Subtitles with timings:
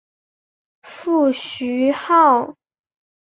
[0.81, 2.55] 父徐灏。